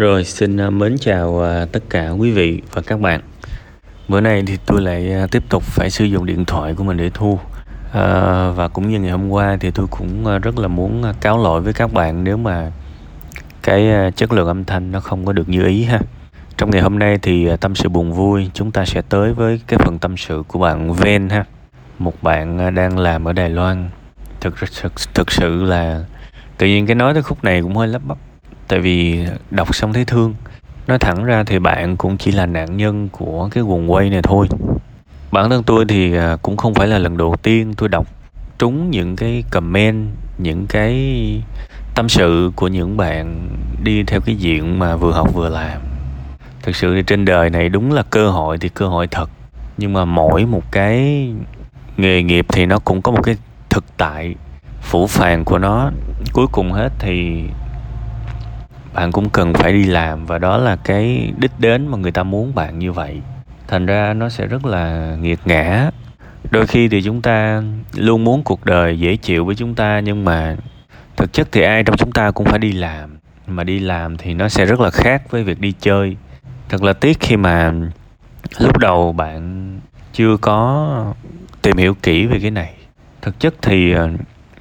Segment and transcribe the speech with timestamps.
[0.00, 3.20] Rồi xin à, mến chào à, tất cả quý vị và các bạn.
[4.08, 6.96] Bữa nay thì tôi lại à, tiếp tục phải sử dụng điện thoại của mình
[6.96, 7.38] để thu.
[7.92, 11.60] À, và cũng như ngày hôm qua thì tôi cũng rất là muốn cáo lỗi
[11.60, 12.72] với các bạn nếu mà
[13.62, 16.00] cái chất lượng âm thanh nó không có được như ý ha.
[16.56, 19.78] Trong ngày hôm nay thì tâm sự buồn vui chúng ta sẽ tới với cái
[19.78, 21.44] phần tâm sự của bạn Ven ha.
[21.98, 23.90] Một bạn đang làm ở Đài Loan.
[24.40, 26.04] Thực thực, thực sự là
[26.58, 28.18] tự nhiên cái nói tới khúc này cũng hơi lắp bắp
[28.70, 30.34] tại vì đọc xong thấy thương.
[30.86, 34.22] Nói thẳng ra thì bạn cũng chỉ là nạn nhân của cái guồng quay này
[34.22, 34.48] thôi.
[35.32, 38.06] Bản thân tôi thì à, cũng không phải là lần đầu tiên tôi đọc.
[38.58, 40.06] Trúng những cái comment,
[40.38, 40.94] những cái
[41.94, 43.48] tâm sự của những bạn
[43.82, 45.80] đi theo cái diện mà vừa học vừa làm.
[46.62, 49.30] Thực sự thì trên đời này đúng là cơ hội thì cơ hội thật.
[49.78, 51.28] Nhưng mà mỗi một cái
[51.96, 53.36] nghề nghiệp thì nó cũng có một cái
[53.70, 54.34] thực tại,
[54.80, 55.90] phủ phàng của nó.
[56.32, 57.44] Cuối cùng hết thì
[58.94, 62.22] bạn cũng cần phải đi làm và đó là cái đích đến mà người ta
[62.22, 63.20] muốn bạn như vậy.
[63.68, 65.90] Thành ra nó sẽ rất là nghiệt ngã.
[66.50, 67.62] Đôi khi thì chúng ta
[67.94, 70.56] luôn muốn cuộc đời dễ chịu với chúng ta, nhưng mà
[71.16, 73.18] thực chất thì ai trong chúng ta cũng phải đi làm.
[73.46, 76.16] Mà đi làm thì nó sẽ rất là khác với việc đi chơi.
[76.68, 77.72] Thật là tiếc khi mà
[78.58, 79.70] lúc đầu bạn
[80.12, 81.14] chưa có
[81.62, 82.74] tìm hiểu kỹ về cái này.
[83.22, 84.08] Thực chất thì ờ,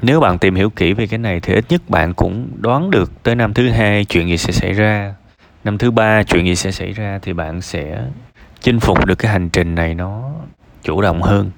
[0.01, 3.23] nếu bạn tìm hiểu kỹ về cái này thì ít nhất bạn cũng đoán được
[3.23, 5.15] tới năm thứ hai chuyện gì sẽ xảy ra.
[5.63, 8.01] Năm thứ ba chuyện gì sẽ xảy ra thì bạn sẽ
[8.61, 10.29] chinh phục được cái hành trình này nó
[10.83, 11.51] chủ động hơn.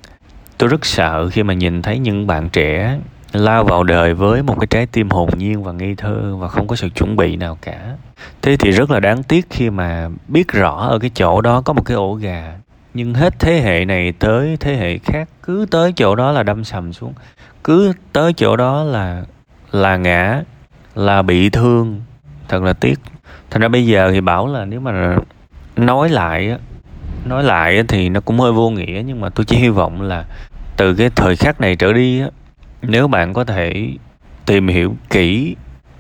[0.58, 3.00] Tôi rất sợ khi mà nhìn thấy những bạn trẻ
[3.34, 6.68] lao vào đời với một cái trái tim hồn nhiên và ngây thơ và không
[6.68, 7.96] có sự chuẩn bị nào cả.
[8.42, 11.74] Thế thì rất là đáng tiếc khi mà biết rõ ở cái chỗ đó có
[11.74, 12.54] một cái ổ gà.
[12.94, 16.64] Nhưng hết thế hệ này tới thế hệ khác, cứ tới chỗ đó là đâm
[16.64, 17.14] sầm xuống
[17.64, 19.24] cứ tới chỗ đó là
[19.72, 20.42] là ngã,
[20.96, 22.02] là bị thương.
[22.48, 23.00] Thật là tiếc.
[23.50, 25.16] Thành ra bây giờ thì bảo là nếu mà
[25.76, 26.58] nói lại
[27.26, 30.26] nói lại thì nó cũng hơi vô nghĩa, nhưng mà tôi chỉ hy vọng là
[30.78, 32.22] từ cái thời khắc này trở đi
[32.82, 33.88] nếu bạn có thể
[34.46, 35.56] tìm hiểu kỹ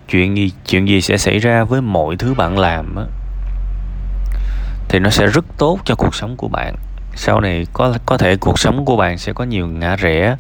[0.09, 2.95] chuyện gì chuyện gì sẽ xảy ra với mọi thứ bạn làm
[4.89, 6.75] thì nó sẽ rất tốt cho cuộc sống của bạn
[7.21, 10.35] sau này có có thể cuộc sống của bạn sẽ có nhiều ngã rẽ.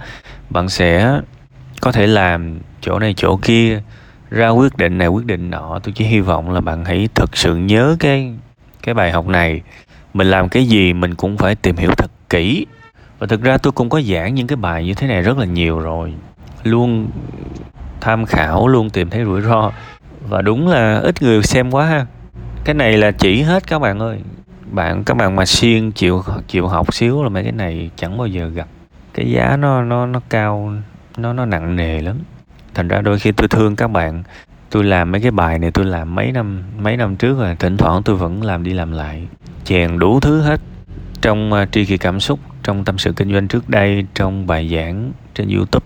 [0.49, 1.19] Bạn sẽ
[1.81, 3.81] có thể làm chỗ này chỗ kia,
[4.29, 5.79] ra quyết định này quyết định nọ.
[5.83, 8.33] Tôi chỉ hy vọng là bạn hãy thực sự nhớ cái
[8.83, 9.61] cái bài học này.
[10.13, 12.65] Mình làm cái gì mình cũng phải tìm hiểu thật kỹ.
[13.19, 15.45] Và thực ra tôi cũng có giảng những cái bài như thế này rất là
[15.45, 16.13] nhiều rồi.
[16.63, 17.07] Luôn
[18.01, 19.71] tham khảo, luôn tìm thấy rủi ro.
[20.29, 22.05] Và đúng là ít người xem quá ha.
[22.63, 24.19] Cái này là chỉ hết các bạn ơi
[24.71, 28.27] bạn các bạn mà siêng chịu chịu học xíu là mấy cái này chẳng bao
[28.27, 28.67] giờ gặp.
[29.13, 30.73] Cái giá nó nó nó cao
[31.17, 32.19] nó nó nặng nề lắm.
[32.73, 34.23] Thành ra đôi khi tôi thương các bạn.
[34.69, 37.77] Tôi làm mấy cái bài này tôi làm mấy năm mấy năm trước rồi thỉnh
[37.77, 39.27] thoảng tôi vẫn làm đi làm lại.
[39.63, 40.61] Chèn đủ thứ hết.
[41.21, 44.69] Trong uh, tri kỳ cảm xúc trong tâm sự kinh doanh trước đây trong bài
[44.75, 45.85] giảng trên youtube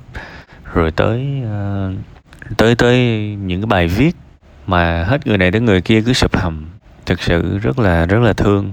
[0.74, 2.98] rồi tới uh, tới tới
[3.42, 4.16] những cái bài viết
[4.68, 6.66] mà hết người này tới người kia cứ sụp hầm
[7.06, 8.72] thực sự rất là rất là thương.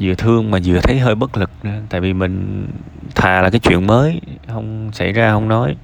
[0.00, 1.50] Vừa thương mà vừa thấy hơi bất lực.
[1.62, 2.66] Nữa tại vì mình
[3.14, 5.76] thà là cái chuyện mới, không xảy ra, không nói.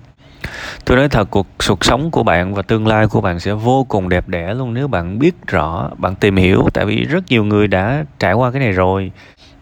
[0.85, 3.85] Tôi nói thật, cuộc cuộc sống của bạn và tương lai của bạn sẽ vô
[3.89, 6.69] cùng đẹp đẽ luôn nếu bạn biết rõ, bạn tìm hiểu.
[6.75, 9.13] Tại vì rất nhiều người đã trải qua cái này rồi.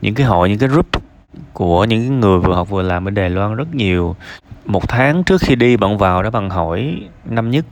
[0.01, 0.87] Những cái hội, những cái group
[1.53, 4.17] của những người vừa học vừa làm ở Đài Loan rất nhiều.
[4.65, 7.65] Một tháng trước khi đi, bạn vào đó bạn hỏi năm nhất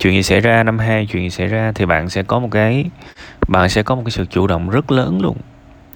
[0.00, 2.48] chuyện gì xảy ra năm hai, chuyện gì xảy ra thì bạn sẽ có một
[2.50, 2.84] cái,
[3.48, 5.36] bạn sẽ có một cái sự chủ động rất lớn luôn.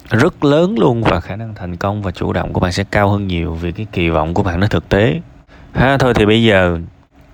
[0.09, 3.09] Rất lớn luôn và khả năng thành công và chủ động của bạn sẽ cao
[3.09, 5.21] hơn nhiều vì cái kỳ vọng của bạn nó thực tế.
[5.73, 6.79] Ha, thôi thì bây giờ,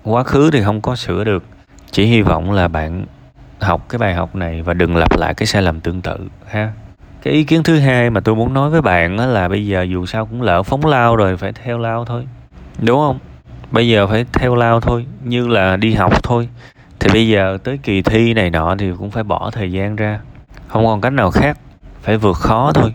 [0.02, 1.44] quá khứ thì không có sửa được.
[1.90, 3.04] Chỉ hy vọng là bạn
[3.60, 6.16] học cái bài học này và đừng lặp lại cái sai lầm tương tự,
[6.48, 6.72] ha.
[7.22, 10.06] Cái ý kiến thứ hai mà tôi muốn nói với bạn là bây giờ dù
[10.06, 12.26] sao cũng lỡ phóng lao rồi, phải theo lao thôi.
[12.78, 13.18] Đúng không?
[13.72, 16.48] Bây giờ phải theo lao thôi, như là đi học thôi.
[17.00, 20.20] Thì bây giờ tới kỳ thi này nọ thì cũng phải bỏ thời gian ra.
[20.68, 21.58] Không còn cách nào khác,
[22.02, 22.94] phải vượt khó thôi.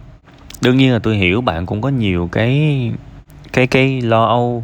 [0.62, 2.92] Đương nhiên là tôi hiểu bạn cũng có nhiều cái
[3.54, 4.64] cái cái lo âu.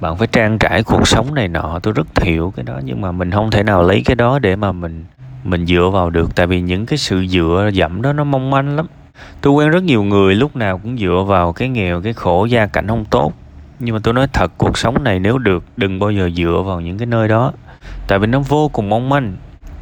[0.00, 2.80] Bạn phải trang trải cuộc sống này nọ, tôi rất hiểu cái đó.
[2.84, 5.04] Nhưng mà mình không thể nào lấy cái đó để mà mình
[5.44, 6.34] mình dựa vào được.
[6.34, 8.86] Tại vì những cái sự dựa dẫm đó nó mong manh lắm.
[9.40, 12.66] Tôi quen rất nhiều người lúc nào cũng dựa vào cái nghèo, cái khổ, gia
[12.66, 13.32] cảnh không tốt
[13.84, 16.80] nhưng mà tôi nói thật, cuộc sống này nếu được, đừng bao giờ dựa vào
[16.80, 17.52] những cái nơi đó.
[18.08, 19.36] Tại vì nó vô cùng mong manh.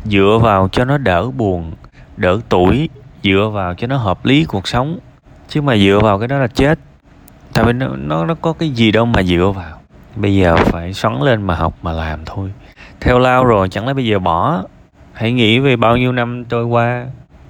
[0.04, 1.72] Dựa vào cho nó đỡ buồn,
[2.16, 2.88] đỡ tuổi
[3.22, 4.98] dựa vào cho nó hợp lý cuộc sống.
[5.48, 6.78] Chứ mà dựa vào cái đó là chết.
[7.52, 9.80] Tại vì nó nó nó có cái gì đâu mà dựa vào.
[10.16, 12.52] Bây giờ phải xoắn lên mà học mà làm thôi.
[13.00, 14.62] Theo lao rồi, chẳng lẽ bây giờ bỏ?
[15.12, 17.06] Hãy nghĩ về bao nhiêu năm trôi qua.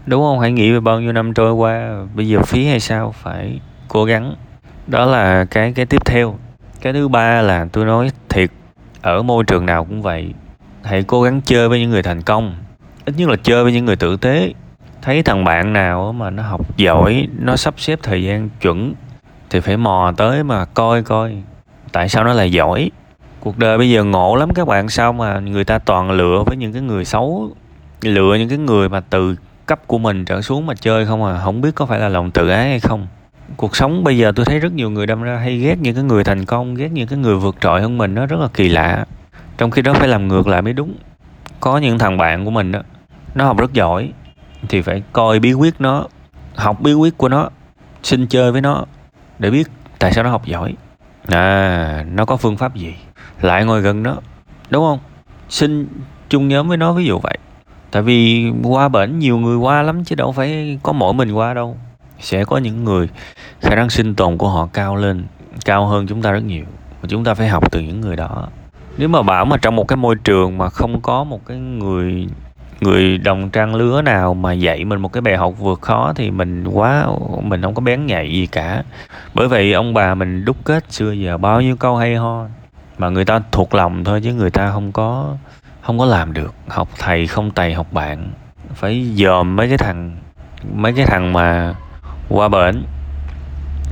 [0.06, 0.40] Đúng không?
[0.40, 1.90] Hãy nghĩ về bao nhiêu năm trôi qua.
[2.14, 3.12] Bây giờ phí hay sao?
[3.12, 4.34] Phải cố gắng
[4.90, 6.34] đó là cái cái tiếp theo.
[6.80, 8.50] Cái thứ ba là tôi nói thiệt,
[9.02, 10.34] ở môi trường nào cũng vậy.
[10.82, 12.54] Hãy cố gắng chơi với những người thành công.
[13.04, 14.52] Ít nhất là chơi với những người tử tế.
[15.02, 18.94] Thấy thằng bạn nào mà nó học giỏi, nó sắp xếp thời gian chuẩn,
[19.50, 21.36] thì phải mò tới mà coi coi.
[21.92, 22.90] Tại sao nó lại giỏi?
[23.40, 26.56] Cuộc đời bây giờ ngộ lắm các bạn, sao mà người ta toàn lựa với
[26.56, 27.50] những cái người xấu?
[28.02, 29.36] Lựa những cái người mà từ
[29.66, 31.40] cấp của mình trở xuống mà chơi không à?
[31.44, 33.06] Không biết có phải là lòng tự ái hay không?
[33.60, 36.04] Cuộc sống bây giờ tôi thấy rất nhiều người đâm ra hay ghét những cái
[36.04, 38.68] người thành công, ghét những cái người vượt trội hơn mình nó rất là kỳ
[38.68, 39.06] lạ.
[39.58, 40.94] Trong khi đó phải làm ngược lại mới đúng.
[41.60, 42.80] Có những thằng bạn của mình đó,
[43.34, 44.12] nó học rất giỏi,
[44.68, 46.06] thì phải coi bí quyết nó,
[46.56, 47.48] học bí quyết của nó,
[48.02, 48.84] xin chơi với nó
[49.38, 49.68] để biết
[49.98, 50.74] tại sao nó học giỏi.
[51.26, 52.94] À nó có phương pháp gì?
[53.40, 54.16] Lại ngồi gần nó,
[54.70, 54.98] đúng không?
[55.48, 55.88] Xin
[56.28, 57.38] chung nhóm với nó ví dụ vậy.
[57.90, 61.54] Tại vì qua bển nhiều người qua lắm chứ đâu phải có mỗi mình qua
[61.54, 61.76] đâu
[62.20, 63.08] sẽ có những người
[63.60, 65.24] khả năng sinh tồn của họ cao lên,
[65.64, 66.64] cao hơn chúng ta rất nhiều.
[67.00, 68.48] Và chúng ta phải học từ những người đó.
[68.98, 72.26] Nếu mà bảo mà trong một cái môi trường mà không có một cái người
[72.80, 76.30] người đồng trang lứa nào mà dạy mình một cái bài học vượt khó thì
[76.30, 77.06] mình quá,
[77.42, 78.82] mình không có bén nhạy gì cả.
[79.34, 82.46] Bởi vậy ông bà mình đúc kết xưa giờ bao nhiêu câu hay ho
[82.98, 85.36] mà người ta thuộc lòng thôi chứ người ta không có
[85.82, 86.54] không có làm được.
[86.68, 88.30] Học thầy không tày học bạn.
[88.74, 90.16] Phải dòm mấy cái thằng,
[90.74, 91.74] mấy cái thằng mà
[92.30, 92.82] qua bển.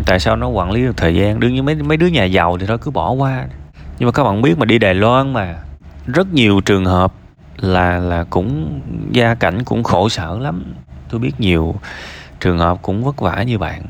[0.07, 1.41] Tại sao nó quản lý được thời gian?
[1.41, 3.47] Đương nhiên mấy mấy đứa nhà giàu thì nó cứ bỏ qua.
[3.99, 5.57] Nhưng mà các bạn biết mà, đi Đài Loan mà,
[6.07, 7.13] rất nhiều trường hợp
[7.57, 8.81] là là cũng
[9.13, 10.65] gia cảnh cũng khổ sở lắm.
[11.11, 11.75] Tôi biết nhiều
[12.41, 13.83] trường hợp cũng vất vả như bạn.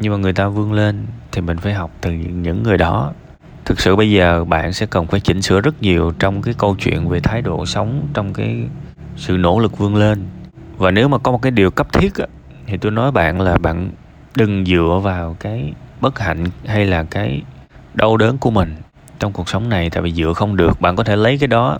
[0.00, 3.12] Nhưng mà người ta vươn lên thì mình phải học từ những người đó.
[3.64, 6.76] Thực sự bây giờ bạn sẽ cần phải chỉnh sửa rất nhiều trong cái câu
[6.78, 8.64] chuyện về thái độ sống, trong cái
[9.16, 10.26] sự nỗ lực vươn lên.
[10.76, 12.14] Và nếu mà có một cái điều cấp thiết
[12.66, 13.90] thì tôi nói bạn là bạn
[14.36, 17.42] đừng dựa vào cái bất hạnh hay là cái
[17.94, 18.76] đau đớn của mình
[19.18, 21.78] trong cuộc sống này, tại vì dựa không được, bạn có thể lấy cái đó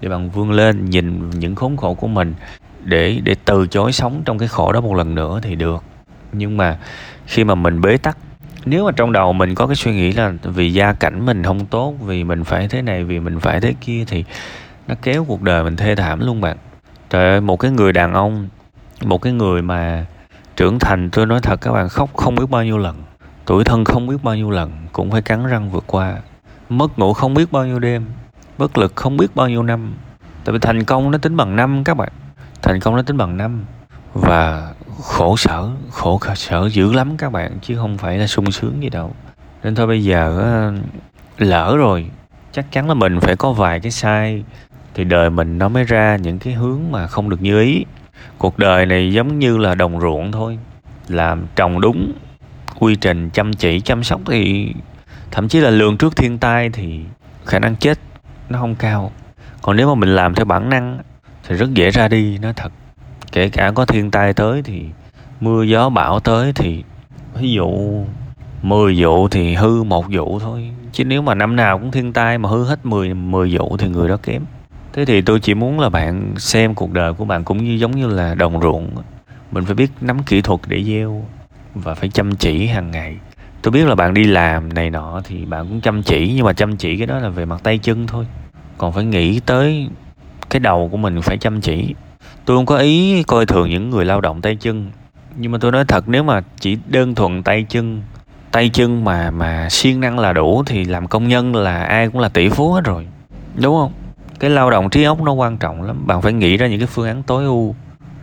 [0.00, 2.34] để bạn vươn lên, nhìn những khốn khổ của mình
[2.84, 5.84] để để từ chối sống trong cái khổ đó một lần nữa thì được.
[6.32, 6.78] Nhưng mà
[7.26, 8.18] khi mà mình bế tắc,
[8.64, 11.66] nếu mà trong đầu mình có cái suy nghĩ là vì gia cảnh mình không
[11.66, 14.24] tốt, vì mình phải thế này, vì mình phải thế kia, thì
[14.88, 16.56] nó kéo cuộc đời mình thê thảm luôn bạn.
[17.10, 18.48] Trời ơi, một cái người đàn ông,
[19.04, 20.06] một cái người mà
[20.56, 22.96] trưởng thành, tôi nói thật các bạn, khóc không biết bao nhiêu lần.
[23.44, 26.16] Tuổi thân không biết bao nhiêu lần, cũng phải cắn răng vượt qua.
[26.68, 28.04] Mất ngủ không biết bao nhiêu đêm.
[28.58, 29.94] Bất lực không biết bao nhiêu năm.
[30.44, 32.12] Tại vì thành công nó tính bằng năm các bạn.
[32.62, 33.64] Thành công nó tính bằng năm.
[34.14, 34.72] Và
[35.02, 38.88] khổ sở khổ sở dữ lắm các bạn, chứ không phải là sung sướng gì
[38.88, 39.14] đâu.
[39.62, 40.72] Nên thôi bây giờ ờ,
[41.38, 42.10] lỡ rồi.
[42.52, 44.44] Chắc chắn là mình phải có vài cái sai.
[44.94, 47.84] Thì đời mình nó mới ra những cái hướng mà không được như ý
[48.38, 50.58] cuộc đời này giống như là đồng ruộng thôi.
[51.08, 52.12] Làm trồng đúng,
[52.78, 54.72] quy trình chăm chỉ, chăm sóc thì
[55.30, 57.00] thậm chí là lường trước thiên tai thì
[57.44, 57.98] khả năng chết
[58.48, 59.12] nó không cao.
[59.62, 60.98] Còn nếu mà mình làm theo bản năng
[61.48, 62.72] thì rất dễ ra đi nó thật.
[63.32, 64.84] Kể cả có thiên tai tới thì,
[65.40, 66.84] mưa gió bão tới thì,
[67.34, 67.70] ví dụ
[68.62, 70.70] 10 vụ thì hư một vụ thôi.
[70.92, 73.88] Chứ nếu mà năm nào cũng thiên tai mà hư hết 10 10 vụ thì
[73.88, 74.42] người đó kém
[74.94, 77.96] thế thì tôi chỉ muốn là bạn xem cuộc đời của bạn cũng như giống
[77.96, 78.90] như là đồng ruộng.
[79.50, 81.24] Mình phải biết nắm kỹ thuật để gieo
[81.74, 83.16] và phải chăm chỉ hàng ngày.
[83.62, 86.52] Tôi biết là bạn đi làm này nọ thì bạn cũng chăm chỉ, nhưng mà
[86.52, 88.26] chăm chỉ cái đó là về mặt tay chân thôi.
[88.78, 89.88] Còn phải nghĩ tới
[90.50, 91.94] cái đầu của mình phải chăm chỉ.
[92.44, 94.90] Tôi không có ý coi thường những người lao động tay chân,
[95.36, 98.02] nhưng mà tôi nói thật, nếu mà chỉ đơn thuần tay chân
[98.52, 102.20] tay chân mà mà siêng năng là đủ thì làm công nhân là ai cũng
[102.20, 103.06] là tỷ phú hết rồi.
[103.54, 103.92] Đúng không?
[104.40, 106.06] Cái lao động trí óc nó quan trọng lắm.
[106.06, 107.74] Bạn phải nghĩ ra những cái phương án tối ưu.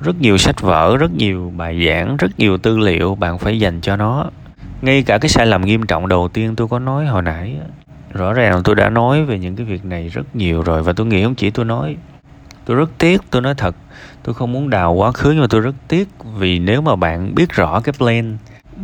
[0.01, 3.81] Rất nhiều sách vở, rất nhiều bài giảng, rất nhiều tư liệu bạn phải dành
[3.81, 4.29] cho nó.
[4.81, 7.55] Ngay cả cái sai lầm nghiêm trọng đầu tiên tôi có nói hồi nãy
[8.13, 11.07] rõ ràng tôi đã nói về những cái việc này rất nhiều rồi và tôi
[11.07, 11.95] nghĩ không chỉ tôi nói.
[12.65, 13.75] Tôi rất tiếc tôi nói thật,
[14.23, 17.35] tôi không muốn đào quá khứ nhưng mà tôi rất tiếc vì nếu mà bạn
[17.35, 18.37] biết rõ cái plan,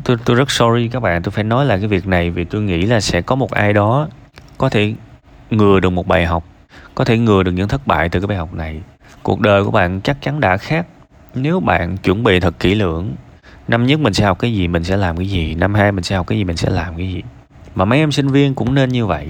[0.04, 2.62] tôi tôi rất sorry các bạn, tôi phải nói lại cái việc này vì tôi
[2.62, 4.08] nghĩ là sẽ có một ai đó
[4.58, 4.94] có thể
[5.52, 6.44] ngừa được một bài học
[6.98, 8.82] có thể ngừa được những thất bại từ cái bài học này.
[9.24, 10.86] Cuộc đời của bạn chắc chắn đã khác.
[11.36, 13.16] Nếu bạn chuẩn bị thật kỹ lưỡng,
[13.68, 16.04] năm nhất mình sẽ học cái gì, mình sẽ làm cái gì, năm hai mình
[16.04, 17.22] sẽ học cái gì, mình sẽ làm cái gì.
[17.75, 19.27] Mà mấy em sinh viên cũng nên như vậy.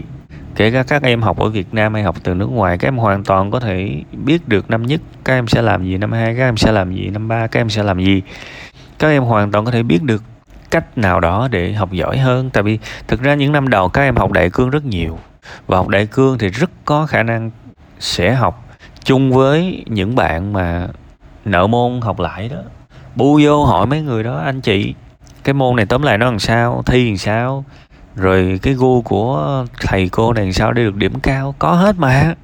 [0.56, 2.98] Kể cả các em học ở Việt Nam hay học từ nước ngoài, các em
[2.98, 6.36] hoàn toàn có thể biết được năm nhất, các em sẽ làm gì năm hai,
[6.36, 8.22] các em sẽ làm gì năm ba, các em sẽ làm gì.
[9.00, 10.24] Các em hoàn toàn có thể biết được
[10.72, 12.50] cách nào đó để học giỏi hơn.
[12.54, 15.20] Tại vì thực ra những năm đầu các em học đại cương rất nhiều
[15.68, 17.52] và học đại cương thì rất có khả năng
[18.00, 18.66] sẽ học
[19.04, 20.88] chung với những bạn mà
[21.46, 22.62] nợ môn học lại đó.
[23.16, 24.94] Bu vô hỏi mấy người đó, anh chị,
[25.44, 26.84] cái môn này tóm lại nó làm sao?
[26.86, 27.66] Thi làm sao?
[28.16, 31.56] Rồi cái gu của thầy cô này làm sao để được điểm cao?
[31.60, 32.36] Có hết mà.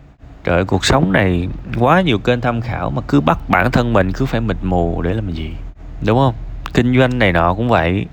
[0.43, 1.47] Trời cuộc sống này
[1.79, 5.01] quá nhiều kênh tham khảo mà cứ bắt bản thân mình cứ phải mịt mù
[5.01, 5.51] để làm gì,
[6.05, 6.33] đúng không?
[6.73, 8.05] Kinh doanh này nọ cũng vậy.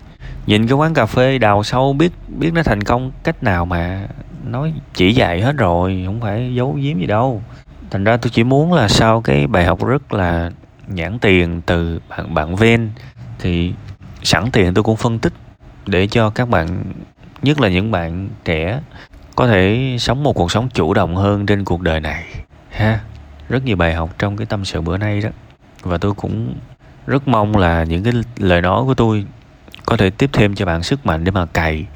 [0.47, 4.07] Nhìn cái quán cà phê đào sâu biết biết nó thành công cách nào mà
[4.45, 7.43] nói chỉ dạy hết rồi, không phải giấu giếm gì đâu.
[7.91, 10.51] Thành ra tôi chỉ muốn là sau cái bài học rất là
[10.89, 12.91] nhãn tiền từ bạn bạn ven
[13.39, 13.73] thì
[14.23, 15.33] sẵn tiền tôi cũng phân tích
[15.87, 16.83] để cho các bạn,
[17.43, 18.81] nhất là những bạn trẻ,
[19.37, 22.25] có thể sống một cuộc sống chủ động hơn trên cuộc đời này.
[22.71, 23.01] Ha,
[23.49, 25.29] rất nhiều bài học trong cái tâm sự bữa nay đó.
[25.83, 26.55] Và tôi cũng
[27.07, 29.25] rất mong là những cái lời nói của tôi
[29.87, 31.87] có thể tiếp thêm cho bạn sức mạnh để mà cày.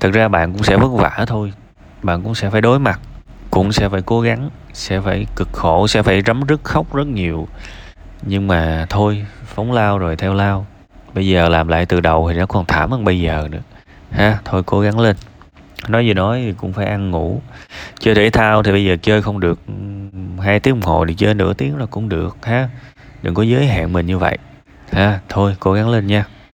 [0.00, 1.52] Thực ra bạn cũng sẽ vất vả thôi
[2.02, 3.00] bạn cũng sẽ phải đối mặt,
[3.50, 7.06] cũng sẽ phải cố gắng, sẽ phải cực khổ, sẽ phải rấm rứt, khóc rất
[7.06, 7.48] nhiều.
[8.22, 10.66] Nhưng mà thôi, phóng lao rồi, theo lao.
[11.14, 13.60] Bây giờ làm lại từ đầu thì nó còn thảm hơn bây giờ nữa.
[14.10, 15.16] Ha, thôi cố gắng lên.
[15.88, 17.40] Nói gì nói thì cũng phải ăn ngủ.
[17.98, 19.60] Chơi thể thao thì bây giờ chơi không được.
[20.40, 22.68] Hai tiếng đồng hồ thì chơi nửa tiếng là cũng được, ha.
[23.22, 24.38] Đừng có giới hạn mình như vậy.
[24.92, 26.24] Ha, thôi cố gắng lên nha.